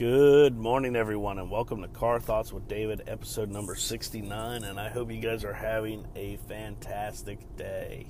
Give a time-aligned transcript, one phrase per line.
[0.00, 4.64] Good morning, everyone, and welcome to Car Thoughts with David, episode number 69.
[4.64, 8.06] And I hope you guys are having a fantastic day.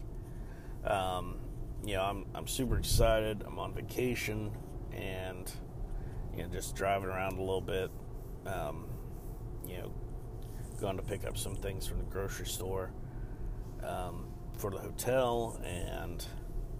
[0.84, 1.40] Um,
[1.84, 3.42] you know, I'm, I'm super excited.
[3.44, 4.52] I'm on vacation
[4.92, 5.50] and,
[6.36, 7.90] you know, just driving around a little bit.
[8.46, 8.86] Um,
[9.66, 9.92] you know,
[10.80, 12.92] going to pick up some things from the grocery store
[13.82, 14.28] um,
[14.58, 16.24] for the hotel and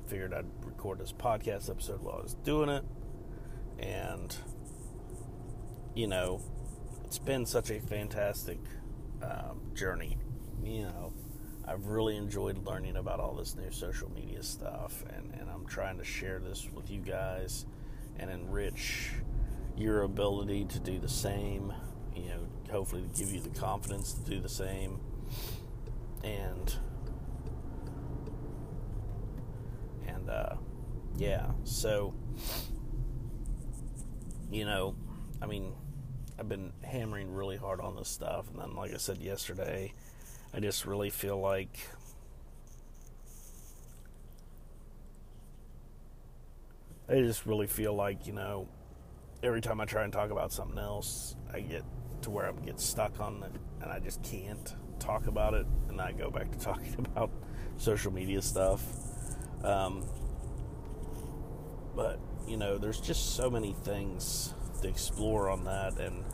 [0.06, 2.84] figured I'd record this podcast episode while I was doing it.
[3.80, 4.36] And
[5.94, 6.40] you know,
[7.04, 8.58] it's been such a fantastic
[9.22, 10.16] um, journey.
[10.62, 11.12] You know,
[11.66, 15.98] I've really enjoyed learning about all this new social media stuff, and, and I'm trying
[15.98, 17.66] to share this with you guys
[18.18, 19.10] and enrich
[19.76, 21.72] your ability to do the same.
[22.14, 25.00] You know, hopefully to give you the confidence to do the same.
[26.22, 26.74] And,
[30.06, 30.56] and, uh,
[31.16, 32.14] yeah, so,
[34.50, 34.94] you know,
[35.42, 35.72] I mean,
[36.38, 39.92] I've been hammering really hard on this stuff, and then, like I said yesterday,
[40.54, 41.78] I just really feel like
[47.08, 48.68] I just really feel like you know,
[49.42, 51.84] every time I try and talk about something else, I get
[52.22, 56.00] to where I get stuck on it, and I just can't talk about it, and
[56.00, 57.30] I go back to talking about
[57.76, 58.82] social media stuff.
[59.64, 60.06] Um,
[61.94, 66.24] but you know, there's just so many things to explore on that, and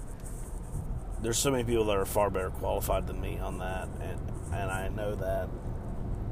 [1.23, 4.21] there's so many people that are far better qualified than me on that, and
[4.53, 5.49] and I know that.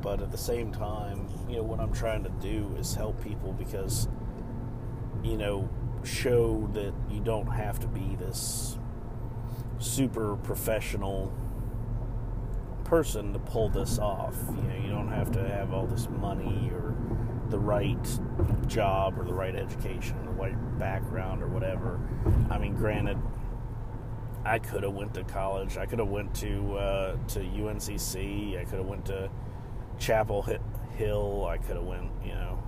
[0.00, 3.52] But at the same time, you know, what I'm trying to do is help people
[3.52, 4.06] because,
[5.22, 5.68] you know,
[6.04, 8.76] show that you don't have to be this
[9.78, 11.32] super professional
[12.84, 14.36] person to pull this off.
[14.48, 16.94] You know, you don't have to have all this money or
[17.54, 18.18] the right
[18.66, 22.00] job or the right education or the right background or whatever.
[22.50, 23.16] I mean, granted,
[24.44, 25.76] I could have went to college.
[25.76, 28.60] I could have went to uh, to UNCC.
[28.60, 29.30] I could have went to
[30.00, 30.44] Chapel
[30.96, 31.46] Hill.
[31.48, 32.60] I could have went, you know,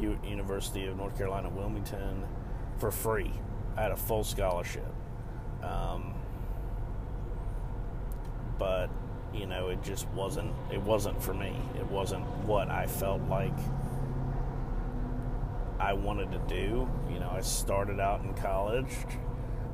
[0.00, 2.24] U- University of North Carolina Wilmington
[2.78, 3.30] for free.
[3.76, 4.92] I had a full scholarship.
[5.62, 6.14] Um,
[8.58, 8.90] but
[9.32, 10.52] you know, it just wasn't.
[10.72, 11.54] It wasn't for me.
[11.78, 13.56] It wasn't what I felt like
[15.80, 16.88] I wanted to do.
[17.10, 18.94] You know, I started out in college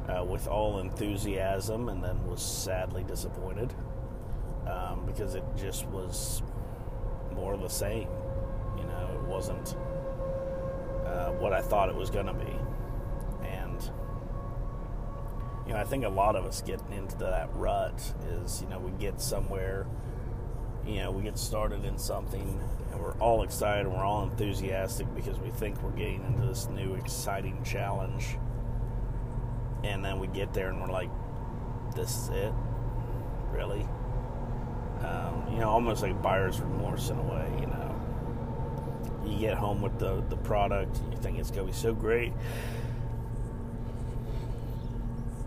[0.08, 3.74] uh, with all enthusiasm and then was sadly disappointed
[4.66, 6.42] um, because it just was
[7.34, 8.08] more of the same.
[8.78, 9.76] You know, it wasn't
[11.04, 12.56] uh, what I thought it was going to be.
[13.44, 13.90] And,
[15.66, 18.78] you know, I think a lot of us get into that rut is, you know,
[18.78, 19.86] we get somewhere,
[20.86, 22.60] you know, we get started in something
[22.98, 26.94] we're all excited and we're all enthusiastic because we think we're getting into this new
[26.94, 28.36] exciting challenge.
[29.84, 31.10] And then we get there and we're like
[31.94, 32.52] this is it?
[33.50, 33.86] Really?
[35.00, 37.82] Um, you know almost like buyer's remorse in a way you know.
[39.26, 41.92] You get home with the, the product and you think it's going to be so
[41.92, 42.32] great.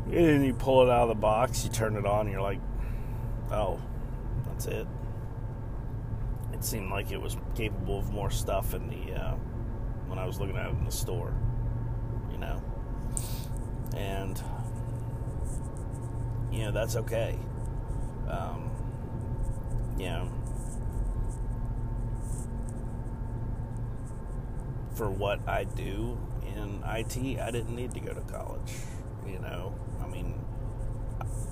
[0.06, 2.42] And then you pull it out of the box you turn it on and you're
[2.42, 2.60] like
[3.52, 3.80] oh
[4.48, 4.88] that's it
[6.59, 9.36] it seemed like it was capable of more stuff in the uh,
[10.08, 11.34] when I was looking at it in the store,
[12.31, 12.62] you know.
[13.96, 14.42] And
[16.52, 17.40] you know that's okay.
[18.30, 18.72] Um,
[19.98, 20.30] you know,
[24.96, 28.74] for what I do in IT, I didn't need to go to college.
[29.25, 30.34] You know, I mean,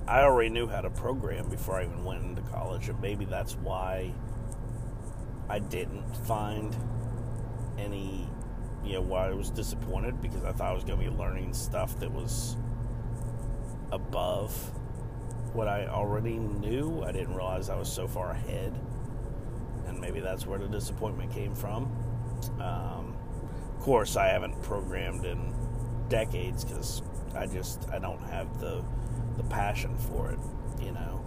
[0.06, 3.54] I already knew how to program before I even went into college, and maybe that's
[3.56, 4.12] why
[5.48, 6.76] I didn't find
[7.78, 8.28] any,
[8.84, 11.54] you know, why I was disappointed because I thought I was going to be learning
[11.54, 12.56] stuff that was
[13.90, 14.52] above
[15.54, 17.02] what I already knew.
[17.02, 18.78] I didn't realize I was so far ahead.
[19.86, 21.84] And maybe that's where the disappointment came from.
[22.60, 23.16] Um,
[23.74, 25.54] of course, I haven't programmed in
[26.08, 27.02] decades because
[27.34, 28.84] I just I don't have the
[29.36, 30.38] the passion for it,
[30.82, 31.17] you know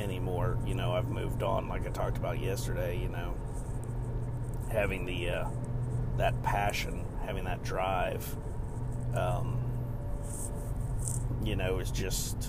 [0.00, 0.58] anymore.
[0.66, 2.98] You know, I've moved on, like I talked about yesterday.
[2.98, 3.34] You know,
[4.70, 5.48] having the uh,
[6.16, 8.36] that passion, having that drive,
[9.14, 9.58] um,
[11.44, 12.48] you know, is just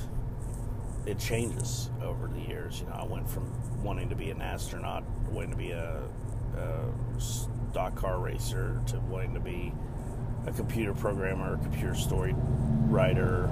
[1.05, 2.79] it changes over the years.
[2.81, 3.51] You know, I went from
[3.83, 6.03] wanting to be an astronaut, wanting to be a,
[6.57, 9.73] a stock car racer, to wanting to be
[10.47, 12.35] a computer programmer, a computer story
[12.87, 13.51] writer,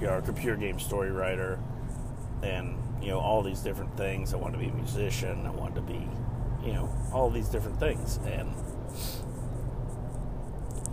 [0.00, 1.58] you know, a computer game story writer,
[2.42, 4.34] and you know all these different things.
[4.34, 5.46] I wanted to be a musician.
[5.46, 6.08] I wanted to be,
[6.64, 8.18] you know, all these different things.
[8.26, 8.54] And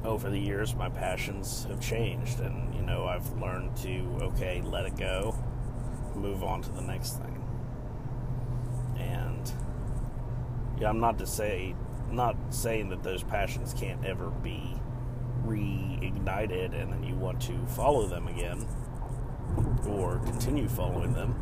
[0.04, 4.86] over the years, my passions have changed, and you know, I've learned to okay, let
[4.86, 5.36] it go,
[6.16, 7.44] move on to the next thing.
[8.98, 9.51] And
[10.80, 11.75] yeah, I'm not to say,
[12.12, 14.75] not saying that those passions can't ever be
[15.46, 18.66] reignited, and then you want to follow them again
[20.25, 21.36] continue following them.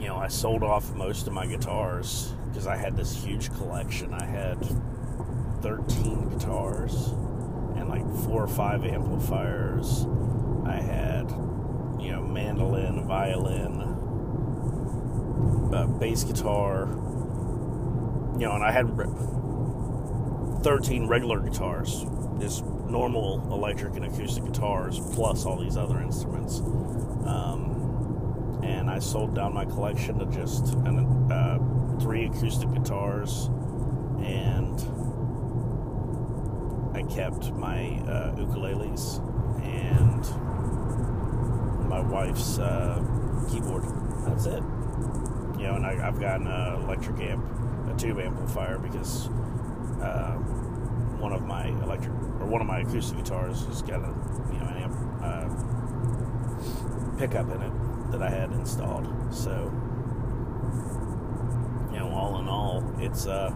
[0.00, 4.12] You know, I sold off most of my guitars because I had this huge collection.
[4.12, 4.58] I had
[5.62, 7.08] 13 guitars
[7.76, 10.06] and like four or five amplifiers.
[10.66, 11.30] I had,
[12.00, 13.80] you know, mandolin, violin,
[15.74, 16.86] uh, bass guitar,
[18.38, 18.86] you know, and I had
[20.62, 22.04] 13 regular guitars,
[22.40, 26.60] just normal electric and acoustic guitars, plus all these other instruments.
[27.26, 30.74] Um, and I sold down my collection to just
[31.30, 31.58] uh,
[32.00, 33.46] three acoustic guitars,
[34.22, 34.80] and
[36.96, 39.20] I kept my uh, ukuleles
[39.64, 40.24] and
[41.88, 43.02] my wife's uh,
[43.50, 43.84] keyboard.
[44.26, 44.62] That's it.
[45.58, 46.48] You know, and I, have got an
[46.84, 47.44] electric amp,
[47.88, 49.28] a tube amplifier, because
[50.00, 50.38] uh,
[51.24, 54.12] one of my electric or one of my acoustic guitars has got a
[54.52, 54.94] you know an amp
[55.24, 55.48] uh,
[57.16, 57.72] pickup in it
[58.12, 59.08] that I had installed.
[59.32, 59.72] So
[61.90, 63.50] you know, all in all, it's uh,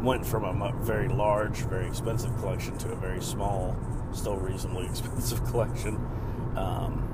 [0.00, 3.76] went from a very large, very expensive collection to a very small,
[4.12, 5.96] still reasonably expensive collection.
[6.56, 7.04] Um,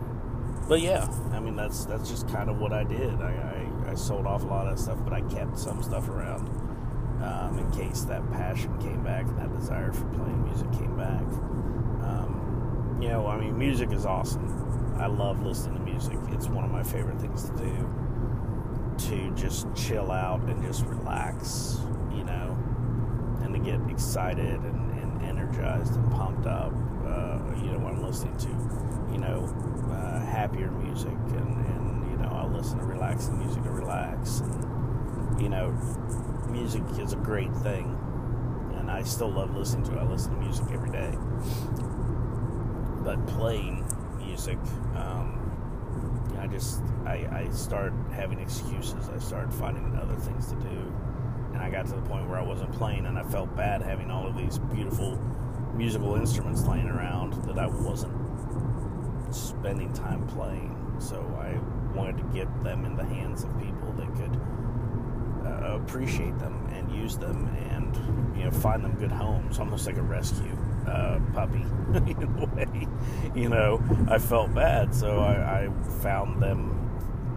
[0.69, 3.21] but yeah, I mean that's that's just kind of what I did.
[3.21, 6.49] I, I, I sold off a lot of stuff, but I kept some stuff around
[7.25, 11.23] um, in case that passion came back and that desire for playing music came back.
[12.05, 14.97] Um, you know, I mean, music is awesome.
[14.99, 16.19] I love listening to music.
[16.31, 17.89] It's one of my favorite things to do.
[19.09, 21.81] To just chill out and just relax,
[22.15, 22.57] you know,
[23.43, 26.73] and to get excited and, and energized and pumped up,
[27.05, 28.49] uh, you know, when I'm listening to,
[29.13, 29.53] you know,
[29.91, 34.41] uh, happier music and, and, you know, I listen to relaxing music to relax.
[34.41, 35.75] And, you know,
[36.47, 37.99] music is a great thing,
[38.77, 39.99] and I still love listening to it.
[39.99, 41.17] I listen to music every day.
[43.05, 43.85] But playing
[44.19, 44.59] music,
[44.95, 45.41] um,
[46.41, 49.09] I just I, I start having excuses.
[49.09, 50.93] I started finding other things to do,
[51.53, 54.11] and I got to the point where I wasn't playing, and I felt bad having
[54.11, 55.19] all of these beautiful
[55.75, 58.15] musical instruments laying around that I wasn't
[59.35, 60.71] spending time playing.
[60.99, 61.59] So I
[61.97, 64.41] wanted to get them in the hands of people that could
[65.47, 69.97] uh, appreciate them and use them and you know find them good homes, almost like
[69.97, 70.57] a rescue
[70.87, 71.65] uh, puppy
[71.95, 72.89] in a way.
[73.35, 75.69] You know, I felt bad, so I, I
[76.01, 76.81] found them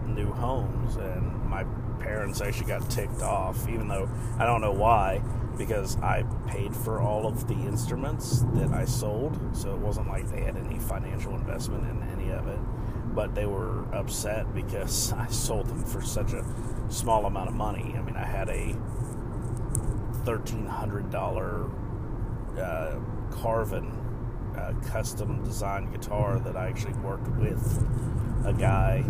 [0.06, 1.64] new homes, and my
[1.98, 4.08] parents actually got ticked off, even though
[4.38, 5.22] I don't know why,
[5.56, 10.28] because I paid for all of the instruments that I sold, so it wasn't like
[10.30, 12.58] they had any financial investment in any of it.
[13.14, 16.44] But they were upset because I sold them for such a
[16.88, 17.94] small amount of money.
[17.96, 18.74] I mean, I had a
[20.24, 21.70] thirteen hundred dollar
[22.58, 22.98] uh,
[23.30, 23.90] Carvin
[24.56, 27.86] uh, custom designed guitar that I actually worked with
[28.44, 29.04] a guy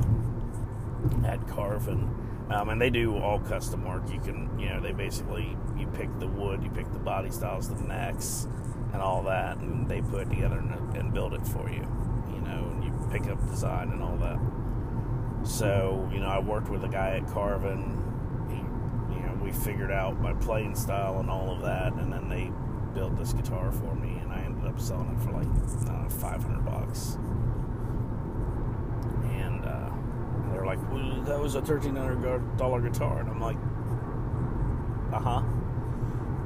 [1.24, 2.14] at Carvin.
[2.50, 4.10] Um, and they do all custom work.
[4.10, 7.68] You can, you know, they basically you pick the wood, you pick the body styles,
[7.68, 8.48] the necks,
[8.94, 11.86] and all that, and they put it together and, and build it for you.
[12.32, 14.38] You know, and you pick up design and all that.
[15.44, 17.96] So, you know, I worked with a guy at Carvin.
[18.48, 18.56] He,
[19.14, 22.50] you know, we figured out my playing style and all of that, and then they
[22.94, 25.46] built this guitar for me, and I ended up selling it for like
[25.86, 27.16] know, 500 bucks.
[29.30, 29.90] And uh,
[30.50, 33.58] they're like, well, "That was a $1,300 guitar," and I'm like,
[35.12, 35.42] "Uh huh."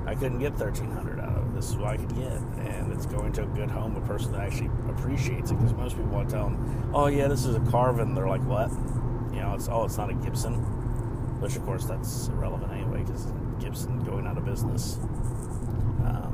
[0.06, 1.31] I couldn't get 1300 out.
[1.62, 2.32] This is what I could get.
[2.66, 5.58] And it's going to a good home, a person that actually appreciates it.
[5.58, 8.16] Because most people want to tell them, oh, yeah, this is a Carvin.
[8.16, 8.68] They're like, what?
[9.32, 10.54] You know, it's, oh, it's not a Gibson.
[11.40, 13.28] Which, of course, that's irrelevant anyway, because
[13.60, 14.96] Gibson going out of business.
[16.04, 16.32] Um,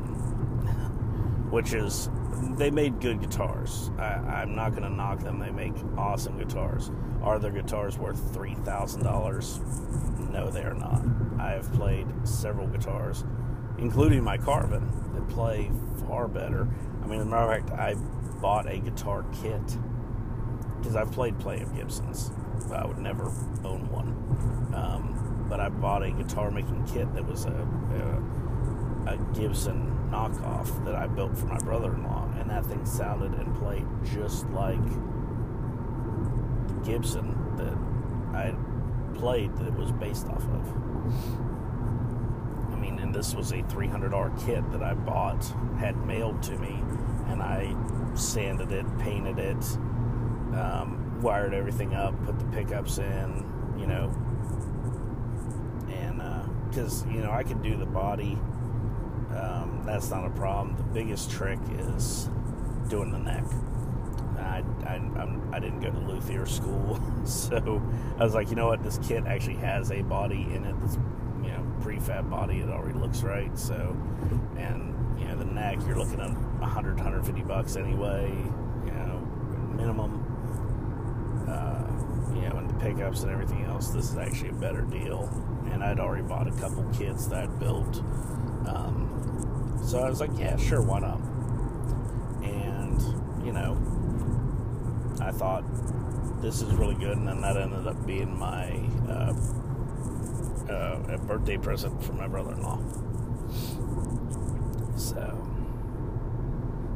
[1.51, 2.09] which is,
[2.57, 3.91] they made good guitars.
[3.99, 5.41] I, am not going to knock them.
[5.41, 6.91] They make awesome guitars.
[7.23, 10.31] Are their guitars worth $3,000?
[10.31, 11.03] No, they are not.
[11.39, 13.25] I have played several guitars
[13.79, 14.83] including my Carvin,
[15.31, 15.71] play
[16.07, 16.69] far better.
[17.03, 17.95] I mean, as a matter of fact, I
[18.41, 19.79] bought a guitar kit
[20.79, 22.31] because I've played of Gibsons,
[22.69, 23.25] but I would never
[23.65, 24.09] own one.
[24.75, 27.69] Um, but I bought a guitar making kit that was a,
[29.07, 33.55] a, a Gibson knockoff that I built for my brother-in-law, and that thing sounded and
[33.57, 34.85] played just like
[36.69, 38.55] the Gibson that I
[39.19, 41.58] played that it was based off of
[42.79, 45.45] mean, and this was a $300 kit that I bought,
[45.79, 46.83] had mailed to me,
[47.27, 47.75] and I
[48.15, 49.65] sanded it, painted it,
[50.57, 54.11] um, wired everything up, put the pickups in, you know,
[55.91, 56.21] and
[56.69, 58.39] because uh, you know I can do the body,
[59.35, 60.77] um, that's not a problem.
[60.77, 62.29] The biggest trick is
[62.89, 63.45] doing the neck.
[64.39, 67.83] I, I, I'm, I did not go to luthier school, so
[68.19, 70.68] I was like, you know what, this kit actually has a body in it
[71.89, 72.59] prefab body.
[72.59, 73.59] It already looks right.
[73.59, 73.97] So,
[74.59, 78.31] and you know the neck, you're looking at 100, 150 bucks anyway.
[78.85, 79.19] You know,
[79.75, 80.25] minimum.
[81.49, 83.89] Uh, you know, and the pickups and everything else.
[83.89, 85.31] This is actually a better deal.
[85.73, 87.97] And I'd already bought a couple kits that I'd built.
[88.67, 91.21] Um, so I was like, yeah, sure, why not?
[92.43, 93.01] And
[93.47, 93.79] you know,
[95.23, 95.65] I thought
[96.43, 98.69] this is really good, and then that ended up being my
[99.09, 99.33] uh,
[100.71, 102.79] uh, a birthday present for my brother-in-law.
[104.97, 105.49] So,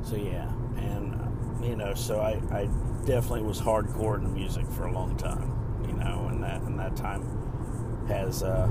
[0.03, 2.69] so yeah, and you know, so I, I
[3.05, 5.53] definitely was hardcore into music for a long time,
[5.87, 7.23] you know, and that and that time
[8.09, 8.69] has uh,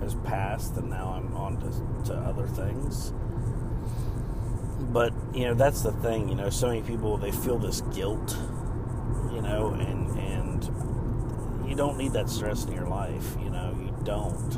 [0.00, 3.12] has passed, and now I'm on to, to other things.
[4.92, 6.28] But you know, that's the thing.
[6.28, 8.36] You know, so many people they feel this guilt,
[9.32, 10.01] you know, and
[11.72, 13.34] you don't need that stress in your life.
[13.40, 14.56] You know, you don't.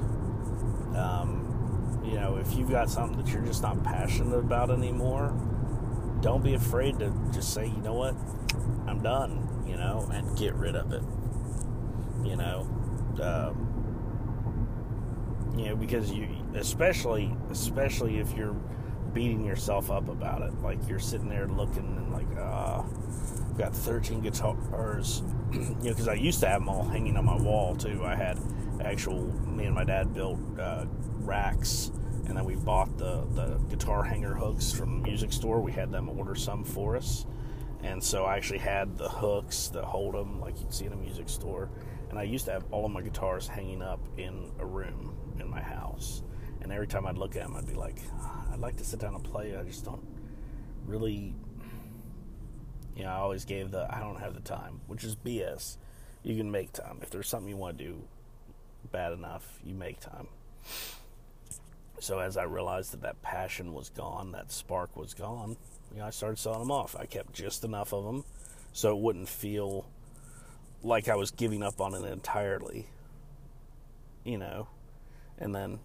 [0.97, 5.29] Um, you know, if you've got something that you're just not passionate about anymore,
[6.21, 8.17] don't be afraid to just say, you know what,
[8.89, 9.65] I'm done.
[9.65, 11.05] You know, and get rid of it.
[12.29, 12.67] You know.
[13.23, 13.71] Um,
[15.57, 18.57] you know because you especially especially if you're
[19.13, 22.83] beating yourself up about it like you're sitting there looking and like uh
[23.55, 25.23] I've got 13 guitars.
[25.55, 28.05] You know because I used to have them all hanging on my wall too.
[28.05, 28.41] I had
[28.81, 30.87] actual me and my dad built uh,
[31.21, 31.93] racks
[32.27, 35.61] and then we bought the the guitar hanger hooks from the music store.
[35.61, 37.27] We had them order some for us.
[37.85, 40.97] And so I actually had the hooks that hold them like you'd see in a
[40.97, 41.71] music store.
[42.11, 45.49] And I used to have all of my guitars hanging up in a room in
[45.49, 46.25] my house.
[46.63, 48.99] And every time I'd look at them, I'd be like, ah, I'd like to sit
[48.99, 49.57] down and play.
[49.57, 50.05] I just don't
[50.85, 51.37] really,
[52.97, 55.77] you know, I always gave the, I don't have the time, which is BS.
[56.23, 56.99] You can make time.
[57.03, 58.03] If there's something you want to do
[58.93, 60.29] bad enough, you make time.
[62.01, 65.57] So as I realized that that passion was gone, that spark was gone,
[65.93, 66.97] you know, I started selling them off.
[66.99, 68.25] I kept just enough of them
[68.73, 69.87] so it wouldn't feel
[70.83, 72.87] like I was giving up on it entirely.
[74.25, 74.69] You know,
[75.39, 75.81] and then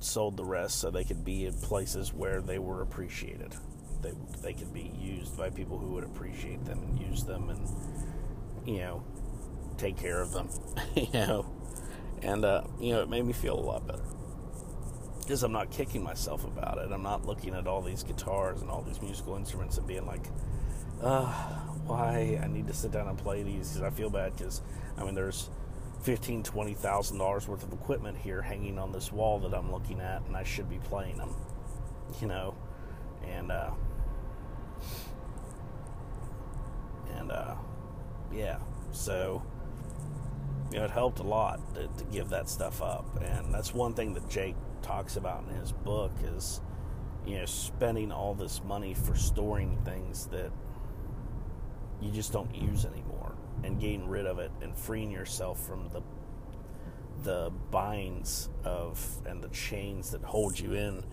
[0.00, 3.54] sold the rest so they could be in places where they were appreciated.
[4.02, 4.12] They
[4.42, 7.68] they could be used by people who would appreciate them and use them and
[8.66, 9.02] you know
[9.76, 10.48] take care of them.
[10.94, 11.46] you know,
[12.22, 14.04] and uh, you know it made me feel a lot better
[15.20, 16.90] because I'm not kicking myself about it.
[16.90, 20.24] I'm not looking at all these guitars and all these musical instruments and being like,
[21.02, 21.26] uh,
[21.84, 24.62] why I need to sit down and play these because I feel bad because
[24.96, 25.50] I mean there's
[26.02, 30.00] fifteen, twenty thousand dollars worth of equipment here hanging on this wall that I'm looking
[30.00, 31.34] at, and I should be playing them,
[32.20, 32.54] you know,
[33.26, 33.70] and uh,
[37.18, 37.54] and uh,
[38.32, 38.58] yeah,
[38.92, 39.42] so
[40.70, 43.94] you know, it helped a lot to, to give that stuff up, and that's one
[43.94, 46.60] thing that Jake talks about in his book is
[47.26, 50.50] you know spending all this money for storing things that
[52.00, 53.34] you just don't use anymore
[53.64, 56.02] and getting rid of it and freeing yourself from the
[57.24, 61.04] the binds of and the chains that hold you in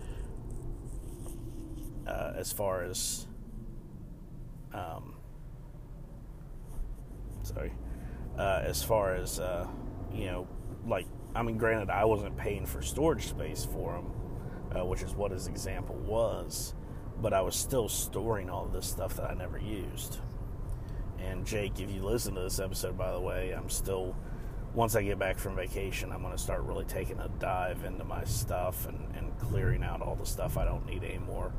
[2.06, 3.26] uh, as far as
[4.72, 5.15] um,
[7.46, 7.72] sorry
[8.38, 9.66] uh, as far as uh,
[10.12, 10.46] you know
[10.86, 15.14] like I mean granted I wasn't paying for storage space for them uh, which is
[15.14, 16.74] what his example was
[17.20, 20.18] but I was still storing all this stuff that I never used
[21.18, 24.14] and Jake, if you listen to this episode, by the way, I'm still,
[24.74, 28.04] once I get back from vacation, I'm going to start really taking a dive into
[28.04, 31.52] my stuff and, and clearing out all the stuff I don't need anymore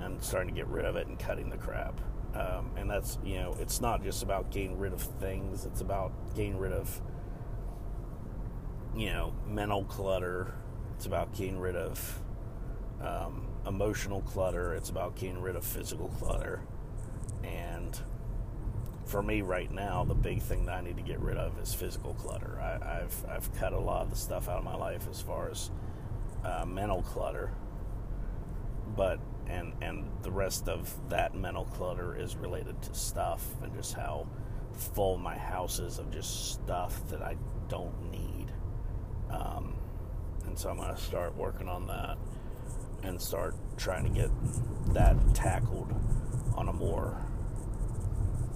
[0.00, 2.00] and starting to get rid of it and cutting the crap.
[2.34, 6.12] Um, and that's, you know, it's not just about getting rid of things, it's about
[6.34, 7.00] getting rid of,
[8.94, 10.54] you know, mental clutter.
[10.96, 12.20] It's about getting rid of
[13.00, 14.74] um, emotional clutter.
[14.74, 16.60] It's about getting rid of physical clutter.
[17.44, 17.98] And
[19.04, 21.72] for me right now, the big thing that I need to get rid of is
[21.72, 22.58] physical clutter.
[22.60, 25.50] I, have I've cut a lot of the stuff out of my life as far
[25.50, 25.70] as
[26.44, 27.52] uh, mental clutter,
[28.96, 29.18] but
[29.48, 34.26] and and the rest of that mental clutter is related to stuff and just how
[34.72, 37.36] full my house is of just stuff that I
[37.68, 38.46] don't need.
[39.30, 39.74] Um,
[40.46, 42.16] And so I'm to start working on that
[43.02, 44.30] and start trying to get
[44.94, 45.92] that tackled
[46.56, 47.16] on a more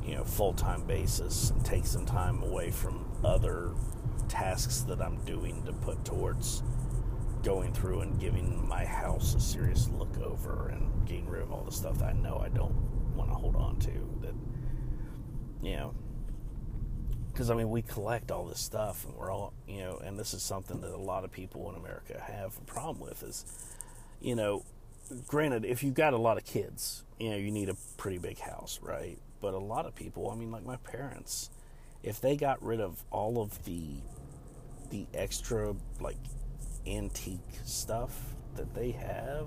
[0.05, 3.73] you know full-time basis and take some time away from other
[4.29, 6.63] tasks that I'm doing to put towards
[7.43, 11.65] going through and giving my house a serious look over and getting rid of all
[11.65, 12.75] the stuff that I know I don't
[13.17, 13.91] want to hold on to
[14.23, 14.35] that
[15.63, 15.95] you know
[17.33, 20.35] because I mean we collect all this stuff and we're all you know and this
[20.35, 23.45] is something that a lot of people in America have a problem with is
[24.21, 24.65] you know
[25.27, 28.39] granted if you've got a lot of kids you know you need a pretty big
[28.39, 29.19] house right?
[29.41, 31.51] But a lot of people I mean like my parents
[32.03, 33.97] if they got rid of all of the
[34.91, 36.19] the extra like
[36.87, 39.47] antique stuff that they have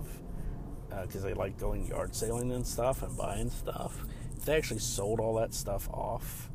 [1.02, 4.04] because uh, they like going yard sailing and stuff and buying stuff.
[4.38, 6.50] If they actually sold all that stuff off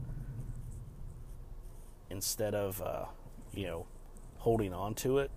[2.08, 3.04] instead of uh,
[3.52, 3.87] you know
[4.38, 5.30] holding on to it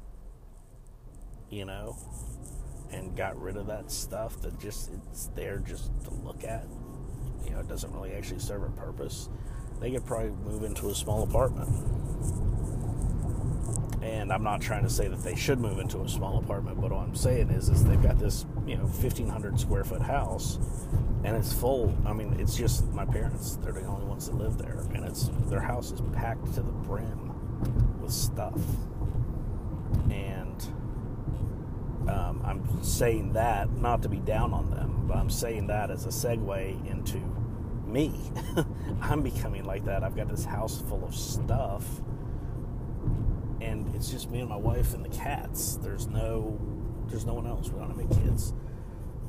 [1.49, 1.95] you know
[2.91, 6.65] and got rid of that stuff that just it's there just to look at.
[7.43, 9.29] You know it doesn't really actually serve a purpose.
[9.79, 11.69] They could probably move into a small apartment
[14.03, 16.91] and I'm not trying to say that they should move into a small apartment, but
[16.91, 20.59] what I'm saying is, is they've got this, you know, 1,500 square foot house,
[21.23, 21.95] and it's full.
[22.05, 25.29] I mean, it's just my parents; they're the only ones that live there, and it's
[25.45, 28.59] their house is packed to the brim with stuff.
[30.11, 30.61] And
[32.09, 36.05] um, I'm saying that not to be down on them, but I'm saying that as
[36.05, 37.19] a segue into
[37.87, 38.31] me.
[39.01, 40.03] I'm becoming like that.
[40.03, 42.01] I've got this house full of stuff
[43.73, 45.77] and it's just me and my wife and the cats.
[45.81, 46.59] There's no,
[47.07, 47.69] there's no one else.
[47.69, 48.53] We don't have any kids,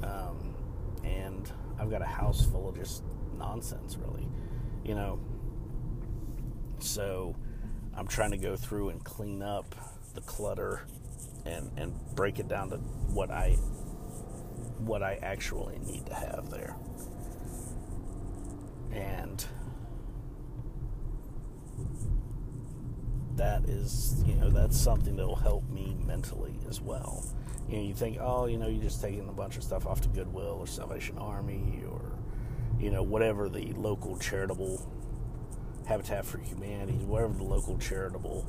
[0.03, 0.55] um,
[1.03, 3.03] and I've got a house full of just
[3.37, 4.29] nonsense, really,
[4.85, 5.19] you know.
[6.79, 7.35] So
[7.97, 9.75] I'm trying to go through and clean up
[10.15, 10.87] the clutter
[11.45, 13.53] and and break it down to what I
[14.79, 16.77] what I actually need to have there.
[18.93, 19.45] And
[23.37, 27.25] that is, you know, that's something that will help me mentally as well.
[27.69, 30.01] You know, you think, oh, you know, you're just taking a bunch of stuff off
[30.03, 32.13] to Goodwill or Salvation Army or,
[32.79, 34.87] you know, whatever the local charitable
[35.87, 38.47] Habitat for Humanity, whatever the local charitable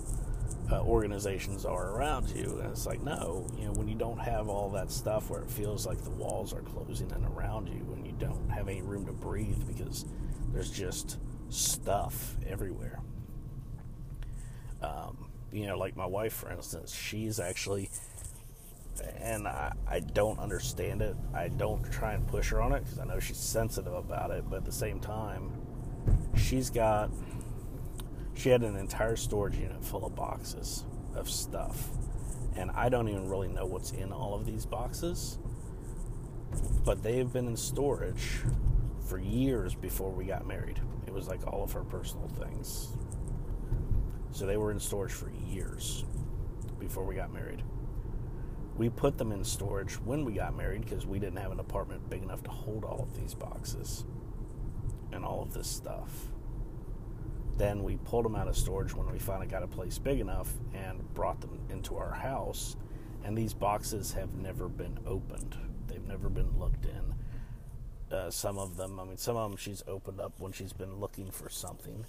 [0.72, 2.60] uh, organizations are around you.
[2.62, 5.50] And it's like, no, you know, when you don't have all that stuff where it
[5.50, 9.06] feels like the walls are closing in around you and you don't have any room
[9.06, 10.06] to breathe because
[10.54, 11.18] there's just
[11.50, 13.00] stuff everywhere.
[14.86, 17.90] Um, you know, like my wife, for instance, she's actually,
[19.20, 21.16] and I, I don't understand it.
[21.34, 24.44] I don't try and push her on it because I know she's sensitive about it,
[24.50, 25.52] but at the same time,
[26.36, 27.10] she's got,
[28.34, 30.84] she had an entire storage unit full of boxes
[31.16, 31.90] of stuff.
[32.58, 35.38] And I don't even really know what's in all of these boxes,
[36.86, 38.42] but they have been in storage
[39.08, 40.80] for years before we got married.
[41.08, 42.90] It was like all of her personal things,
[44.36, 46.04] so they were in storage for years
[46.78, 47.64] before we got married.
[48.76, 52.10] We put them in storage when we got married because we didn't have an apartment
[52.10, 54.04] big enough to hold all of these boxes
[55.14, 56.12] and all of this stuff.
[57.56, 60.52] Then we pulled them out of storage when we finally got a place big enough
[60.74, 62.76] and brought them into our house.
[63.24, 65.56] And these boxes have never been opened,
[65.88, 68.16] they've never been looked in.
[68.16, 70.98] Uh, some of them, I mean, some of them she's opened up when she's been
[70.98, 72.06] looking for something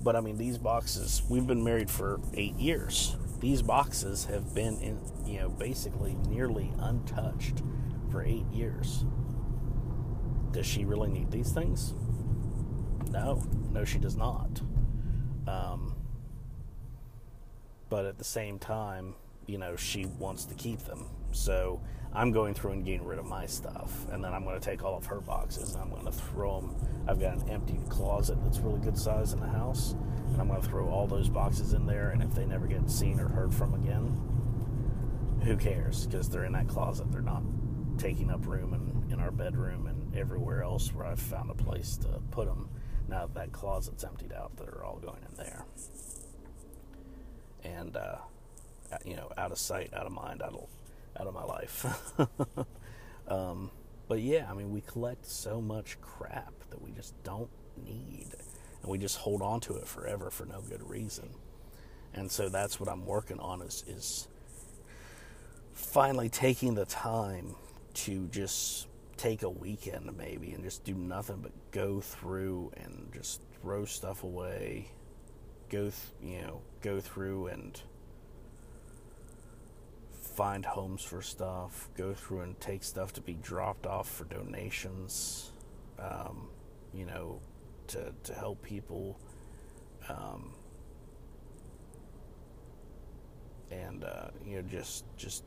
[0.00, 3.16] but I mean, these boxes, we've been married for eight years.
[3.40, 7.62] These boxes have been in, you know, basically nearly untouched
[8.10, 9.04] for eight years.
[10.50, 11.94] Does she really need these things?
[13.10, 14.60] No, no, she does not.
[15.46, 15.94] Um,
[17.88, 19.14] but at the same time,
[19.46, 21.06] you know, she wants to keep them.
[21.32, 21.80] So
[22.12, 24.82] I'm going through and getting rid of my stuff, and then I'm going to take
[24.82, 26.76] all of her boxes and I'm going to throw them.
[27.06, 29.94] I've got an empty closet that's really good size in the house,
[30.32, 32.10] and I'm going to throw all those boxes in there.
[32.10, 34.16] And if they never get seen or heard from again,
[35.44, 36.06] who cares?
[36.06, 37.10] Because they're in that closet.
[37.12, 37.42] They're not
[37.98, 41.96] taking up room in, in our bedroom and everywhere else where I've found a place
[41.98, 42.68] to put them.
[43.08, 45.64] Now that, that closet's emptied out, they're all going in there.
[47.64, 48.16] And, uh,
[49.04, 50.68] you know, out of sight, out of mind, out of
[51.20, 51.86] out of my life.
[53.28, 53.70] um,
[54.08, 57.50] but yeah, I mean, we collect so much crap that we just don't
[57.84, 58.28] need,
[58.82, 61.30] and we just hold on to it forever for no good reason.
[62.14, 64.28] And so that's what I'm working on is is
[65.72, 67.54] finally taking the time
[67.94, 73.40] to just take a weekend maybe and just do nothing but go through and just
[73.60, 74.88] throw stuff away
[75.68, 77.82] go th- you know go through and
[80.38, 85.50] find homes for stuff, go through and take stuff to be dropped off for donations,
[85.98, 86.48] um,
[86.94, 87.40] you know,
[87.88, 89.18] to, to help people.
[90.08, 90.54] Um,
[93.72, 95.42] and uh, you know, just just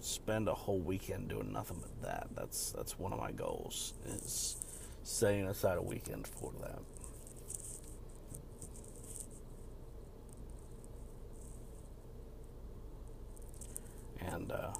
[0.00, 2.26] spend a whole weekend doing nothing but that.
[2.36, 4.56] That's that's one of my goals is
[5.02, 6.80] setting aside a weekend for that.
[14.26, 14.72] And uh,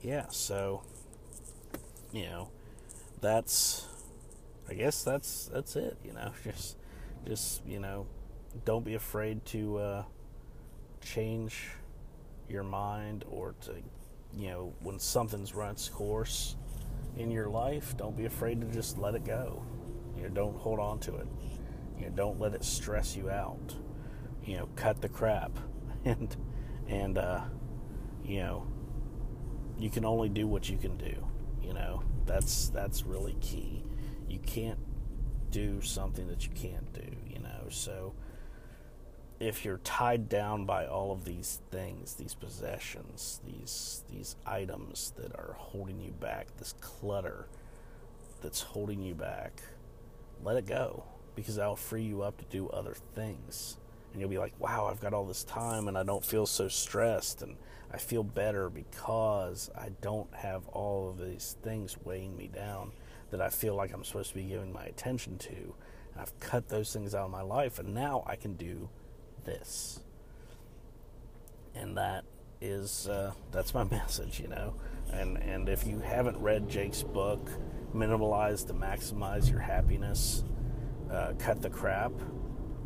[0.00, 0.82] yeah, so
[2.12, 2.50] you know,
[3.20, 3.88] that's
[4.68, 5.96] I guess that's that's it.
[6.04, 6.76] You know, just
[7.26, 8.06] just you know,
[8.64, 10.04] don't be afraid to uh,
[11.00, 11.70] change
[12.48, 13.74] your mind or to
[14.36, 16.56] you know when something's run its course
[17.16, 17.96] in your life.
[17.96, 19.62] Don't be afraid to just let it go.
[20.16, 21.26] You know, don't hold on to it.
[21.98, 23.74] You know, don't let it stress you out.
[24.44, 25.52] You know, cut the crap,
[26.04, 26.34] and
[26.88, 27.42] and uh,
[28.24, 28.66] you know
[29.82, 31.12] you can only do what you can do.
[31.60, 33.82] You know, that's that's really key.
[34.28, 34.78] You can't
[35.50, 37.66] do something that you can't do, you know.
[37.68, 38.14] So
[39.40, 45.34] if you're tied down by all of these things, these possessions, these these items that
[45.34, 47.48] are holding you back, this clutter
[48.40, 49.62] that's holding you back,
[50.44, 51.02] let it go
[51.34, 53.78] because that'll free you up to do other things.
[54.12, 56.68] And you'll be like, "Wow, I've got all this time and I don't feel so
[56.68, 57.56] stressed and
[57.92, 62.92] I feel better because I don't have all of these things weighing me down
[63.30, 65.54] that I feel like I'm supposed to be giving my attention to.
[65.54, 68.88] And I've cut those things out of my life, and now I can do
[69.44, 70.00] this.
[71.74, 72.24] And that
[72.60, 74.74] is uh, that's my message, you know.
[75.10, 77.50] And and if you haven't read Jake's book,
[77.94, 80.44] Minimalize to Maximize Your Happiness,
[81.10, 82.12] uh, Cut the Crap,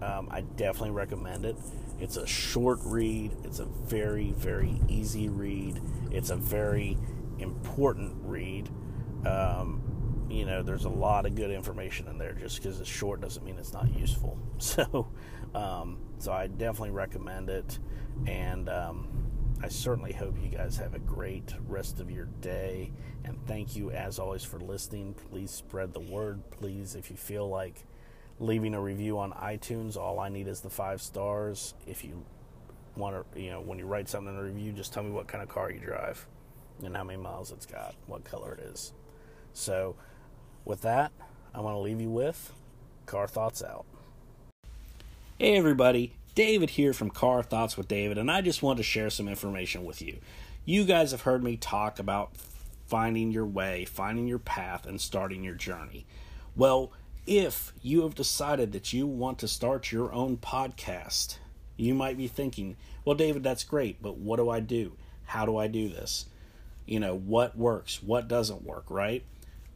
[0.03, 1.57] um, I definitely recommend it.
[1.99, 3.33] It's a short read.
[3.45, 5.81] It's a very, very easy read.
[6.11, 6.99] It's a very
[7.39, 8.69] important read.
[9.27, 12.33] Um, you know, there's a lot of good information in there.
[12.33, 14.39] Just because it's short doesn't mean it's not useful.
[14.59, 15.09] So,
[15.55, 17.79] um, so I definitely recommend it,
[18.27, 19.07] and um,
[19.63, 22.91] I certainly hope you guys have a great rest of your day.
[23.25, 25.15] And thank you, as always, for listening.
[25.31, 26.43] Please spread the word.
[26.51, 27.85] Please, if you feel like
[28.38, 29.96] leaving a review on iTunes.
[29.96, 31.75] All I need is the five stars.
[31.87, 32.25] If you
[32.96, 35.27] want to, you know, when you write something in a review, just tell me what
[35.27, 36.27] kind of car you drive
[36.85, 38.92] and how many miles it's got, what color it is.
[39.53, 39.96] So,
[40.64, 41.12] with that,
[41.55, 42.53] I want to leave you with
[43.07, 43.87] Car Thoughts Out.
[45.38, 46.14] Hey, everybody.
[46.35, 49.87] David here from Car Thoughts with David, and I just want to share some information
[49.87, 50.18] with you.
[50.66, 52.33] You guys have heard me talk about
[52.87, 56.05] finding your way, finding your path, and starting your journey.
[56.55, 56.92] Well,
[57.27, 61.39] if you have decided that you want to start your own podcast,
[61.77, 64.93] you might be thinking, well, David, that's great, but what do I do?
[65.25, 66.27] How do I do this?
[66.87, 68.01] You know, what works?
[68.03, 69.25] What doesn't work, right?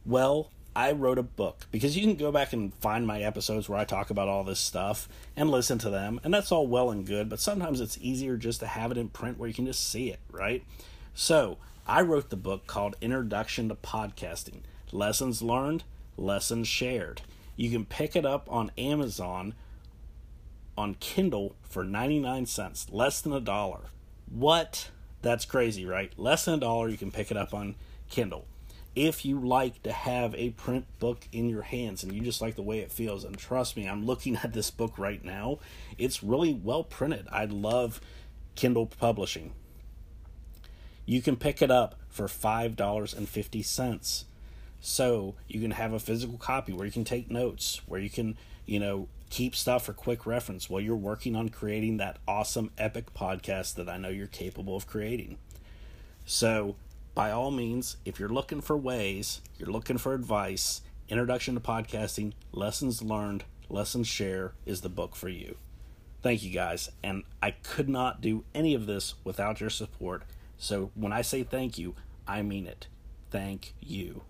[0.05, 3.77] Well, I wrote a book because you can go back and find my episodes where
[3.77, 7.05] I talk about all this stuff and listen to them, and that's all well and
[7.05, 9.89] good, but sometimes it's easier just to have it in print where you can just
[9.89, 10.63] see it, right?
[11.13, 14.61] So, I wrote the book called Introduction to Podcasting
[14.93, 15.83] Lessons Learned,
[16.15, 17.21] Lessons Shared.
[17.55, 19.53] You can pick it up on Amazon
[20.77, 23.81] on Kindle for 99 cents, less than a dollar.
[24.29, 24.89] What?
[25.21, 26.11] That's crazy, right?
[26.17, 27.75] Less than a dollar, you can pick it up on
[28.09, 28.45] Kindle.
[28.95, 32.55] If you like to have a print book in your hands and you just like
[32.55, 35.59] the way it feels, and trust me, I'm looking at this book right now,
[35.97, 37.27] it's really well printed.
[37.31, 38.01] I love
[38.55, 39.53] Kindle publishing.
[41.05, 44.23] You can pick it up for $5.50.
[44.81, 48.35] So you can have a physical copy where you can take notes, where you can,
[48.65, 53.13] you know, keep stuff for quick reference while you're working on creating that awesome epic
[53.13, 55.37] podcast that I know you're capable of creating.
[56.25, 56.75] So,
[57.13, 62.33] by all means, if you're looking for ways, you're looking for advice, Introduction to Podcasting,
[62.51, 65.57] Lessons Learned, Lessons Share is the book for you.
[66.21, 66.89] Thank you guys.
[67.03, 70.23] And I could not do any of this without your support.
[70.57, 71.95] So when I say thank you,
[72.27, 72.87] I mean it.
[73.29, 74.21] Thank you.